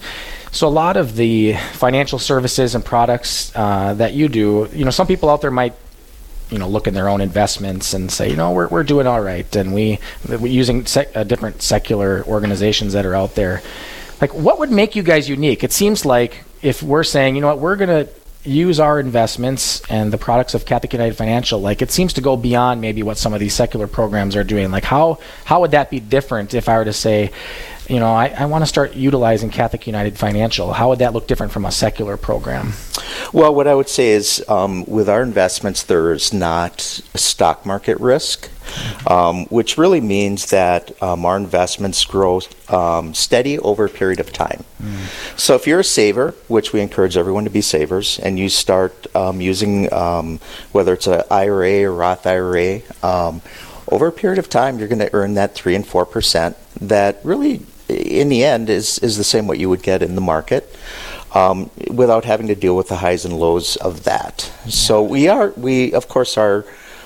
so, 0.52 0.68
a 0.68 0.70
lot 0.70 0.98
of 0.98 1.16
the 1.16 1.54
financial 1.74 2.20
services 2.20 2.76
and 2.76 2.86
products 2.86 3.52
uh, 3.56 3.96
that 3.96 4.14
you 4.14 4.30
do, 4.30 4.70
you 4.74 4.86
know, 4.86 4.92
some 4.92 5.08
people 5.08 5.30
out 5.32 5.42
there 5.42 5.52
might 5.52 5.74
you 6.50 6.58
know 6.58 6.68
look 6.68 6.88
in 6.88 6.94
their 6.94 7.10
own 7.10 7.22
investments 7.22 7.94
and 7.94 8.12
say 8.12 8.30
you 8.30 8.36
know 8.36 8.52
we're, 8.52 8.68
we're 8.68 8.84
doing 8.84 9.08
all 9.08 9.22
right. 9.22 9.56
And 9.56 9.74
we 9.74 10.00
we're 10.28 10.48
using 10.48 10.86
sec, 10.86 11.16
uh, 11.16 11.24
different 11.24 11.62
secular 11.62 12.24
organizations 12.26 12.94
that 12.94 13.06
are 13.06 13.16
out 13.16 13.36
there. 13.36 13.62
Like 14.22 14.34
what 14.34 14.60
would 14.60 14.72
make 14.72 14.96
you 14.96 15.04
guys 15.04 15.28
unique? 15.28 15.64
It 15.64 15.72
seems 15.72 16.06
like 16.06 16.44
if 16.62 16.82
we're 16.82 17.04
saying 17.04 17.36
you 17.36 17.42
know 17.42 17.48
what 17.48 17.60
we're 17.60 17.76
going 17.76 18.06
to 18.06 18.12
use 18.46 18.80
our 18.80 19.00
investments 19.00 19.82
and 19.90 20.14
the 20.14 20.18
products 20.18 20.54
of 20.54 20.66
Catholic 20.66 20.94
United 20.94 21.16
Financial, 21.16 21.60
like 21.60 21.82
it 21.82 21.92
seems 21.92 22.14
to 22.14 22.22
go 22.22 22.38
beyond 22.38 22.80
maybe 22.80 23.02
what 23.02 23.18
some 23.18 23.34
of 23.34 23.40
these 23.40 23.54
secular 23.54 23.88
programs 23.88 24.36
are 24.36 24.44
doing. 24.44 24.72
Like 24.72 24.84
how 24.84 25.20
how 25.46 25.62
would 25.62 25.72
that 25.72 25.90
be 25.90 26.00
different 26.00 26.54
if 26.54 26.70
I 26.70 26.78
were 26.78 26.86
to 26.86 26.94
say, 26.94 27.32
you 27.90 28.00
know, 28.00 28.14
I, 28.14 28.28
I 28.28 28.46
want 28.46 28.64
to 28.64 28.66
start 28.66 28.96
utilizing 28.96 29.50
Catholic 29.50 29.88
United 29.88 30.18
Financial? 30.18 30.74
How 30.74 30.90
would 30.90 31.00
that 31.00 31.14
look 31.14 31.28
different 31.28 31.52
from 31.52 31.66
a 31.66 31.72
secular 31.72 32.18
program? 32.18 32.74
Well, 33.32 33.54
what 33.54 33.68
I 33.68 33.76
would 33.76 33.90
say 33.90 34.10
is 34.10 34.44
um, 34.48 34.86
with 34.86 35.10
our 35.10 35.22
investments, 35.22 35.84
there 35.84 36.12
is 36.14 36.34
not 36.34 37.02
a 37.14 37.18
stock 37.18 37.66
market 37.66 38.00
risk, 38.00 38.50
um, 39.08 39.46
which 39.46 39.78
really 39.78 40.02
means 40.02 40.50
that 40.50 41.02
um, 41.02 41.26
our 41.26 41.38
investments 41.38 42.04
grow 42.06 42.42
um, 42.70 43.14
steady 43.14 43.60
over 43.60 43.86
a 43.86 43.90
period 43.90 44.20
of 44.20 44.34
time. 44.34 44.64
Mm. 44.82 45.40
So 45.40 45.56
if 45.56 45.68
you're 45.68 45.82
a 45.82 45.84
saver, 45.84 46.34
which 46.48 46.74
we 46.74 46.82
encourage 46.82 47.18
everyone 47.18 47.44
to 47.44 47.50
be 47.50 47.62
savers, 47.62 48.20
and 48.20 48.40
you 48.40 48.50
start 48.50 49.08
um, 49.16 49.42
using 49.42 49.92
um, 49.94 50.40
whether 50.72 50.94
it's 50.94 51.08
an 51.08 51.22
IRA 51.30 51.84
or 51.84 51.94
Roth 51.94 52.26
IRA, 52.26 52.82
over 53.88 54.08
a 54.08 54.12
period 54.12 54.40
of 54.40 54.50
time, 54.50 54.80
you're 54.80 54.88
going 54.88 55.00
to 55.00 55.14
earn 55.14 55.36
that 55.36 55.54
three 55.54 55.76
and 55.76 55.86
four 55.86 56.06
percent. 56.06 56.58
That 56.82 57.20
really 57.24 57.62
in 57.96 58.30
the 58.30 58.44
end 58.44 58.70
is 58.70 59.00
is 59.00 59.18
the 59.18 59.24
same 59.24 59.48
what 59.48 59.58
you 59.58 59.70
would 59.70 59.84
get 59.84 60.02
in 60.02 60.16
the 60.16 60.22
market. 60.22 60.76
Um, 61.34 61.70
without 61.92 62.24
having 62.24 62.48
to 62.48 62.56
deal 62.56 62.78
with 62.78 62.88
the 62.88 62.96
highs 62.96 63.26
and 63.26 63.38
lows 63.38 63.76
of 63.76 64.06
that. 64.06 64.50
So 64.70 65.04
we 65.04 65.28
are 65.28 65.50
we 65.58 65.92
of 65.92 66.08
course 66.08 66.38
are 66.38 66.66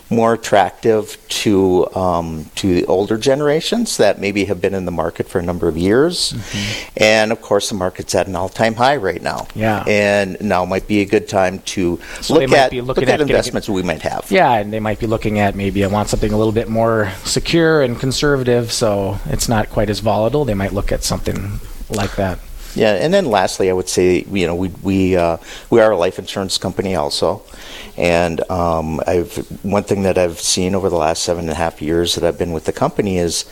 more 0.10 0.34
attractive 0.34 1.18
to 1.30 1.88
um, 1.96 2.46
to 2.56 2.74
the 2.74 2.86
older 2.86 3.18
generations 3.18 3.98
that 3.98 4.20
maybe 4.20 4.46
have 4.46 4.60
been 4.60 4.74
in 4.74 4.86
the 4.86 4.92
market 4.92 5.28
for 5.28 5.40
a 5.40 5.44
number 5.44 5.68
of 5.68 5.78
years, 5.78 6.34
mm-hmm. 6.34 6.90
and 6.98 7.32
of 7.32 7.42
course 7.42 7.70
the 7.70 7.76
market's 7.76 8.16
at 8.16 8.28
an 8.28 8.36
all 8.36 8.50
time 8.50 8.76
high 8.76 8.96
right 8.96 9.22
now. 9.22 9.48
Yeah, 9.56 9.84
and 9.88 10.40
now 10.42 10.66
might 10.66 10.88
be 10.88 11.02
a 11.02 11.06
good 11.06 11.28
time 11.28 11.60
to 11.60 12.00
so 12.22 12.36
look 12.36 12.52
at 12.52 12.74
look 12.74 12.98
at, 12.98 13.10
at 13.10 13.22
investments 13.22 13.68
getting, 13.68 13.76
we 13.76 13.84
might 13.84 14.02
have. 14.02 14.28
Yeah, 14.30 14.54
and 14.54 14.74
they 14.74 14.80
might 14.80 15.00
be 15.00 15.08
looking 15.08 15.40
at 15.40 15.56
maybe 15.56 15.84
I 15.84 15.88
want 15.88 16.10
something 16.10 16.32
a 16.32 16.38
little 16.38 16.54
bit 16.54 16.70
more 16.70 17.12
secure 17.24 17.82
and 17.82 18.00
conservative, 18.00 18.72
so 18.72 19.20
it's 19.26 19.48
not 19.48 19.70
quite 19.70 19.90
as 19.90 20.00
volatile. 20.00 20.46
They 20.46 20.56
might 20.56 20.74
look 20.74 20.92
at 20.92 21.04
something 21.04 21.60
like 21.90 22.16
that. 22.16 22.40
Yeah, 22.76 22.94
and 22.94 23.14
then 23.14 23.26
lastly, 23.26 23.70
I 23.70 23.74
would 23.74 23.90
say 23.90 24.26
you 24.32 24.48
know 24.48 24.56
we 24.56 24.70
we 24.84 25.16
uh, 25.16 25.38
we 25.70 25.82
are 25.82 25.92
a 25.92 25.98
life 25.98 26.20
insurance 26.20 26.58
company 26.58 26.96
also, 26.96 27.42
and 27.98 28.42
um, 28.50 29.02
I've 29.08 29.36
one 29.64 29.84
thing 29.84 30.04
that 30.04 30.18
I've 30.18 30.40
seen 30.40 30.76
over 30.76 30.90
the 30.90 30.96
last 30.96 31.24
seven 31.24 31.46
and 31.46 31.52
a 31.52 31.56
half 31.56 31.82
years 31.82 32.16
that 32.16 32.24
I've 32.24 32.38
been 32.38 32.52
with 32.52 32.66
the 32.66 32.74
company 32.74 33.18
is 33.18 33.46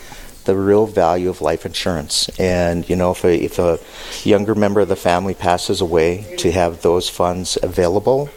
the 0.44 0.56
real 0.56 0.86
value 0.86 1.28
of 1.28 1.42
life 1.42 1.66
insurance. 1.66 2.28
And 2.38 2.88
you 2.88 2.96
know, 2.96 3.10
if 3.10 3.24
a, 3.24 3.44
if 3.44 3.58
a 3.58 3.78
younger 4.26 4.54
member 4.54 4.80
of 4.80 4.88
the 4.88 4.96
family 4.96 5.34
passes 5.34 5.80
away, 5.80 6.36
to 6.38 6.50
have 6.50 6.82
those 6.82 7.08
funds 7.08 7.58
available 7.62 8.30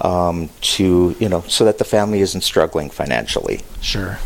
um, 0.00 0.50
to 0.60 1.16
you 1.18 1.28
know 1.28 1.42
so 1.42 1.64
that 1.64 1.78
the 1.78 1.84
family 1.84 2.20
isn't 2.20 2.42
struggling 2.42 2.90
financially. 2.90 3.60
Sure. 3.80 4.18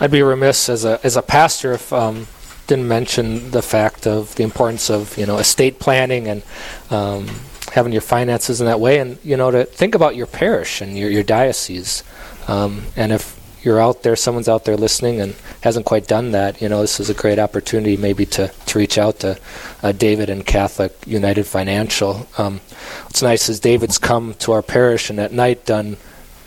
I'd 0.00 0.10
be 0.10 0.22
remiss 0.22 0.68
as 0.68 0.84
a 0.84 1.00
as 1.04 1.16
a 1.16 1.22
pastor 1.22 1.72
if 1.72 1.92
um, 1.92 2.26
didn't 2.66 2.88
mention 2.88 3.50
the 3.50 3.62
fact 3.62 4.06
of 4.06 4.34
the 4.36 4.42
importance 4.42 4.90
of 4.90 5.16
you 5.18 5.26
know 5.26 5.38
estate 5.38 5.78
planning 5.78 6.28
and 6.28 6.42
um, 6.90 7.28
having 7.72 7.92
your 7.92 8.02
finances 8.02 8.60
in 8.60 8.66
that 8.66 8.80
way, 8.80 8.98
and 8.98 9.18
you 9.22 9.36
know 9.36 9.50
to 9.50 9.64
think 9.64 9.94
about 9.94 10.16
your 10.16 10.26
parish 10.26 10.80
and 10.80 10.98
your 10.98 11.10
your 11.10 11.22
diocese, 11.22 12.02
um, 12.48 12.84
and 12.96 13.12
if 13.12 13.40
you're 13.64 13.80
out 13.80 14.02
there, 14.02 14.14
someone's 14.14 14.48
out 14.48 14.64
there 14.64 14.76
listening 14.76 15.20
and 15.20 15.34
hasn't 15.62 15.86
quite 15.86 16.06
done 16.06 16.32
that, 16.32 16.60
you 16.60 16.68
know, 16.68 16.82
this 16.82 17.00
is 17.00 17.08
a 17.08 17.14
great 17.14 17.38
opportunity 17.38 17.96
maybe 17.96 18.26
to, 18.26 18.48
to 18.66 18.78
reach 18.78 18.98
out 18.98 19.20
to 19.20 19.38
uh, 19.82 19.92
David 19.92 20.28
and 20.28 20.44
Catholic 20.44 20.94
United 21.06 21.44
Financial. 21.44 22.28
Um, 22.36 22.60
what's 23.04 23.22
nice 23.22 23.48
is 23.48 23.60
David's 23.60 23.98
come 23.98 24.34
to 24.34 24.52
our 24.52 24.62
parish 24.62 25.08
and 25.08 25.18
at 25.18 25.32
night 25.32 25.64
done 25.64 25.96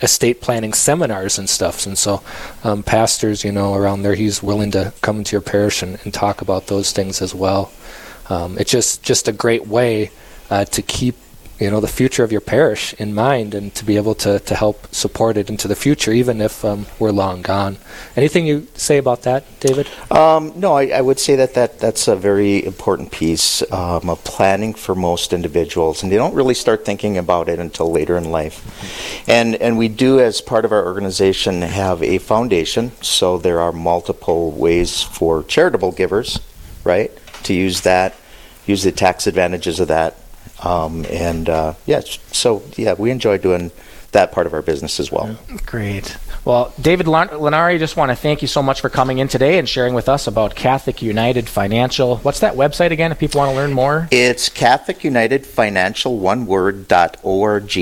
estate 0.02 0.42
planning 0.42 0.74
seminars 0.74 1.38
and 1.38 1.50
stuff. 1.50 1.86
And 1.86 1.98
so, 1.98 2.22
um, 2.64 2.84
pastors, 2.84 3.44
you 3.44 3.52
know, 3.52 3.74
around 3.74 4.04
there, 4.04 4.16
he's 4.16 4.44
willing 4.44 4.72
to 4.72 4.94
come 5.02 5.18
into 5.18 5.34
your 5.34 5.42
parish 5.42 5.82
and, 5.82 6.00
and 6.04 6.14
talk 6.14 6.42
about 6.42 6.68
those 6.68 6.92
things 6.92 7.22
as 7.22 7.34
well. 7.34 7.72
Um, 8.30 8.58
it's 8.58 8.72
just 8.72 9.04
just 9.04 9.28
a 9.28 9.32
great 9.32 9.68
way 9.68 10.12
uh, 10.50 10.66
to 10.66 10.82
keep 10.82 11.16
you 11.60 11.72
know 11.72 11.80
the 11.80 11.88
future 11.88 12.24
of 12.24 12.32
your 12.32 12.42
parish 12.42 12.94
in 12.96 13.14
mind 13.14 13.56
and 13.56 13.74
to 13.74 13.84
be 13.84 13.98
able 13.98 14.14
to, 14.14 14.40
to 14.40 14.56
help 14.56 14.94
support 14.94 15.38
it 15.38 15.50
into 15.50 15.68
the 15.68 15.76
future 15.76 16.12
even 16.12 16.40
if 16.42 16.64
um, 16.64 16.86
we're 17.00 17.12
long 17.12 17.42
gone. 17.42 17.78
Anything 18.16 18.46
you 18.46 18.68
say 18.76 18.98
about 18.98 19.24
that 19.24 19.44
david? 19.60 19.88
Um, 20.12 20.54
no 20.56 20.74
I, 20.74 20.88
I, 20.88 21.02
would 21.02 21.20
say 21.20 21.36
that, 21.36 21.56
that 21.56 21.80
that's 21.80 22.08
a 22.08 22.16
very 22.16 22.64
important 22.64 23.12
piece 23.12 23.62
um, 23.72 24.10
of 24.10 24.24
planning 24.24 24.74
for 24.74 24.94
most 24.94 25.34
individuals 25.34 26.04
and 26.04 26.12
they 26.12 26.16
don't 26.16 26.36
really 26.36 26.54
start 26.54 26.86
thinking 26.86 27.18
about 27.18 27.50
it 27.50 27.60
until 27.60 27.92
later 27.92 28.18
in 28.18 28.32
life. 28.32 29.28
And 29.28 29.56
and 29.56 29.78
we 29.78 29.88
do 29.88 30.20
as 30.20 30.42
part 30.42 30.66
of 30.66 30.72
our 30.72 30.86
organization 30.86 31.62
have 31.62 32.04
a 32.04 32.20
foundation 32.20 32.92
so 33.02 33.38
there 33.38 33.60
are 33.60 33.72
multiple 33.72 34.52
ways 34.52 35.02
for 35.02 35.44
charitable 35.44 35.92
givers 35.92 36.40
right 36.84 37.12
to 37.44 37.54
use 37.54 37.82
that 37.82 38.16
use 38.66 38.84
the 38.84 38.92
tax 38.92 39.26
advantages 39.26 39.80
of 39.80 39.88
that 39.88 40.16
um, 40.64 41.06
and 41.10 41.50
uh, 41.50 41.74
yeah, 41.86 42.02
so 42.32 42.64
yeah, 42.76 42.94
we 42.94 43.12
enjoy 43.12 43.38
doing 43.38 43.72
that 44.12 44.32
part 44.32 44.48
of 44.48 44.54
our 44.54 44.62
business 44.62 45.00
as 45.00 45.12
well. 45.12 45.38
Great. 45.66 46.18
Well, 46.46 46.74
David 46.80 47.08
Lenari, 47.08 47.78
just 47.78 47.98
want 47.98 48.10
to 48.10 48.16
thank 48.16 48.42
you 48.42 48.48
so 48.48 48.64
much 48.64 48.80
for 48.80 48.90
coming 48.90 49.18
in 49.18 49.28
today 49.28 49.60
and 49.60 49.68
sharing 49.68 49.94
with 49.94 50.08
us 50.08 50.28
about 50.28 50.56
Catholic 50.56 51.02
United 51.02 51.50
Financial. 51.50 52.18
What's 52.18 52.40
that 52.40 52.56
website 52.56 52.92
again 52.92 53.12
if 53.12 53.20
people 53.20 53.40
want 53.40 53.52
to 53.52 53.56
learn 53.56 53.74
more? 53.74 54.08
It's 54.12 54.48
Catholic 54.48 55.04
United 55.04 55.46
Financial 55.46 56.18
One 56.18 56.46
Word 56.46 56.88
dot 56.88 57.18
org. 57.22 57.78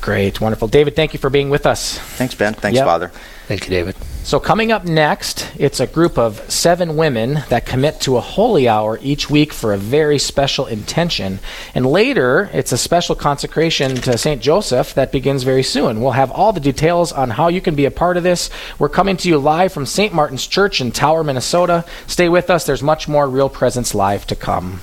Great, 0.00 0.40
wonderful. 0.40 0.68
David, 0.68 0.96
thank 0.96 1.12
you 1.12 1.20
for 1.20 1.30
being 1.30 1.48
with 1.48 1.64
us. 1.64 1.98
Thanks, 1.98 2.34
Ben. 2.34 2.54
Thanks, 2.54 2.76
yep. 2.76 2.86
Father. 2.86 3.12
Thank 3.48 3.64
you, 3.64 3.70
David. 3.70 3.96
So, 4.24 4.38
coming 4.38 4.72
up 4.72 4.84
next, 4.84 5.50
it's 5.56 5.80
a 5.80 5.86
group 5.86 6.18
of 6.18 6.38
seven 6.52 6.98
women 6.98 7.44
that 7.48 7.64
commit 7.64 7.98
to 8.02 8.18
a 8.18 8.20
holy 8.20 8.68
hour 8.68 8.98
each 9.00 9.30
week 9.30 9.54
for 9.54 9.72
a 9.72 9.78
very 9.78 10.18
special 10.18 10.66
intention. 10.66 11.38
And 11.74 11.86
later, 11.86 12.50
it's 12.52 12.72
a 12.72 12.76
special 12.76 13.14
consecration 13.14 13.94
to 14.02 14.18
St. 14.18 14.42
Joseph 14.42 14.92
that 14.92 15.12
begins 15.12 15.44
very 15.44 15.62
soon. 15.62 16.02
We'll 16.02 16.10
have 16.10 16.30
all 16.30 16.52
the 16.52 16.60
details 16.60 17.10
on 17.10 17.30
how 17.30 17.48
you 17.48 17.62
can 17.62 17.74
be 17.74 17.86
a 17.86 17.90
part 17.90 18.18
of 18.18 18.22
this. 18.22 18.50
We're 18.78 18.90
coming 18.90 19.16
to 19.16 19.28
you 19.30 19.38
live 19.38 19.72
from 19.72 19.86
St. 19.86 20.12
Martin's 20.12 20.46
Church 20.46 20.82
in 20.82 20.92
Tower, 20.92 21.24
Minnesota. 21.24 21.86
Stay 22.06 22.28
with 22.28 22.50
us, 22.50 22.66
there's 22.66 22.82
much 22.82 23.08
more 23.08 23.30
Real 23.30 23.48
Presence 23.48 23.94
Live 23.94 24.26
to 24.26 24.36
come. 24.36 24.82